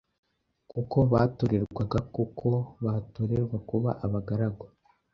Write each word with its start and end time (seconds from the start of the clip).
kuko 0.71 0.97
batorerwaga 1.11 1.99
kuko 2.15 2.47
batorerwa 2.85 3.57
kuba 3.69 3.89
abagaragu 4.05 4.65